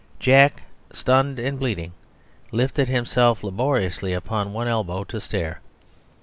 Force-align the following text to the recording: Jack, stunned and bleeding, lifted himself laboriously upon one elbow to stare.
Jack, 0.19 0.63
stunned 0.91 1.37
and 1.37 1.59
bleeding, 1.59 1.93
lifted 2.51 2.87
himself 2.87 3.43
laboriously 3.43 4.13
upon 4.13 4.51
one 4.51 4.67
elbow 4.67 5.03
to 5.03 5.21
stare. 5.21 5.61